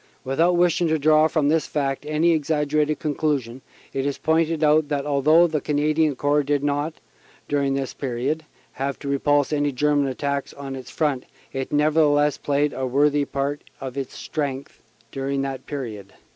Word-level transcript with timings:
Without 0.23 0.55
wishing 0.55 0.87
to 0.87 0.97
draw 0.97 1.27
from 1.27 1.47
this 1.47 1.67
fact 1.67 2.07
any 2.07 2.31
exaggerated 2.31 2.97
conclusion, 2.97 3.61
it 3.93 4.03
is 4.03 4.17
pointed 4.17 4.63
out 4.63 4.87
that 4.87 5.05
although 5.05 5.45
the 5.45 5.61
Canadian 5.61 6.15
Corps 6.15 6.41
did 6.41 6.63
not, 6.63 6.95
dur 7.47 7.61
ing 7.61 7.75
this 7.75 7.93
period, 7.93 8.43
have 8.71 8.97
to 8.97 9.07
repulse 9.07 9.53
any 9.53 9.71
German 9.71 10.07
attacks 10.07 10.55
on 10.55 10.75
its 10.75 10.89
front, 10.89 11.25
it 11.53 11.71
nevertheless 11.71 12.39
played 12.39 12.73
a 12.73 12.77
part 12.77 12.89
worthy 12.91 13.27
of 13.79 13.95
its 13.95 14.15
strength 14.17 14.81
dur 15.11 15.29
ing 15.29 15.43
that 15.43 15.67
period." 15.67 16.13